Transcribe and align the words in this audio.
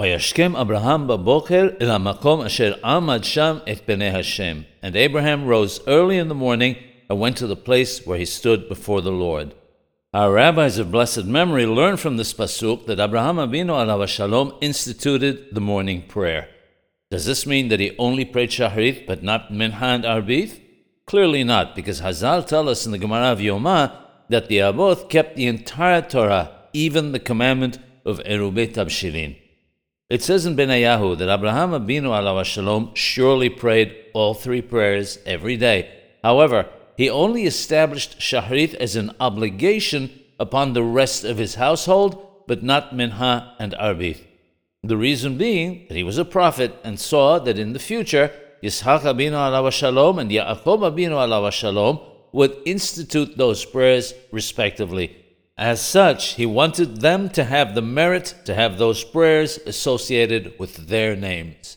Vayashkem 0.00 0.58
Abraham 0.58 1.06
baboker 1.06 1.76
el 1.78 1.88
hamakom 1.88 2.42
asher 2.42 2.74
amad 2.82 3.22
sham 3.22 3.60
et 3.66 3.86
bnei 3.86 4.10
Hashem. 4.10 4.64
And 4.80 4.96
Abraham 4.96 5.44
rose 5.44 5.78
early 5.86 6.16
in 6.16 6.28
the 6.28 6.34
morning 6.34 6.76
and 7.10 7.20
went 7.20 7.36
to 7.36 7.46
the 7.46 7.54
place 7.54 8.06
where 8.06 8.16
he 8.16 8.24
stood 8.24 8.66
before 8.66 9.02
the 9.02 9.12
Lord. 9.12 9.54
Our 10.14 10.32
rabbis 10.32 10.78
of 10.78 10.90
blessed 10.90 11.26
memory 11.26 11.66
learn 11.66 11.98
from 11.98 12.16
this 12.16 12.32
pasuk 12.32 12.86
that 12.86 12.98
Abraham 12.98 13.36
Avinu 13.36 13.74
alav 13.76 14.08
shalom 14.08 14.54
instituted 14.62 15.54
the 15.54 15.60
morning 15.60 16.00
prayer. 16.08 16.48
Does 17.10 17.26
this 17.26 17.44
mean 17.44 17.68
that 17.68 17.80
he 17.80 17.94
only 17.98 18.24
prayed 18.24 18.48
Shaharit 18.48 19.06
but 19.06 19.22
not 19.22 19.52
Minha 19.52 19.84
and 19.84 20.04
Arbith? 20.04 20.62
Clearly 21.04 21.44
not, 21.44 21.76
because 21.76 22.00
Hazal 22.00 22.46
tell 22.46 22.70
us 22.70 22.86
in 22.86 22.92
the 22.92 22.98
Gemara 22.98 23.32
of 23.32 23.40
Yoma 23.40 23.94
that 24.30 24.48
the 24.48 24.60
Aboth 24.60 25.10
kept 25.10 25.36
the 25.36 25.46
entire 25.46 26.00
Torah, 26.00 26.52
even 26.72 27.12
the 27.12 27.20
commandment 27.20 27.78
of 28.06 28.18
Erubet 28.20 28.72
Tabshilin. 28.72 29.36
It 30.10 30.24
says 30.24 30.44
in 30.44 30.56
Benayahu 30.56 31.16
that 31.18 31.32
Abraham 31.32 31.70
Abinu 31.70 32.10
alav 32.10 32.44
shalom 32.44 32.90
surely 32.94 33.48
prayed 33.48 33.94
all 34.12 34.34
three 34.34 34.60
prayers 34.60 35.20
every 35.24 35.56
day. 35.56 35.88
However, 36.24 36.66
he 36.96 37.08
only 37.08 37.44
established 37.44 38.18
Shahrit 38.18 38.74
as 38.74 38.96
an 38.96 39.12
obligation 39.20 40.10
upon 40.40 40.72
the 40.72 40.82
rest 40.82 41.22
of 41.22 41.38
his 41.38 41.54
household, 41.54 42.26
but 42.48 42.64
not 42.64 42.92
Minha 42.92 43.54
and 43.60 43.72
Arbith. 43.74 44.26
The 44.82 44.96
reason 44.96 45.38
being 45.38 45.86
that 45.86 45.96
he 45.96 46.02
was 46.02 46.18
a 46.18 46.24
prophet 46.24 46.76
and 46.82 46.98
saw 46.98 47.38
that 47.38 47.56
in 47.56 47.72
the 47.72 47.78
future 47.78 48.32
Yitzhak 48.64 49.02
Abinu 49.02 49.38
alav 49.38 49.70
shalom 49.72 50.18
and 50.18 50.28
Yaakov 50.28 50.80
Abinu 50.90 51.12
alav 51.22 51.52
shalom 51.52 52.00
would 52.32 52.56
institute 52.66 53.38
those 53.38 53.64
prayers 53.64 54.12
respectively. 54.32 55.16
As 55.60 55.82
such, 55.82 56.36
he 56.36 56.46
wanted 56.46 57.02
them 57.02 57.28
to 57.30 57.44
have 57.44 57.74
the 57.74 57.82
merit 57.82 58.34
to 58.46 58.54
have 58.54 58.78
those 58.78 59.04
prayers 59.04 59.58
associated 59.66 60.58
with 60.58 60.88
their 60.88 61.14
names. 61.14 61.76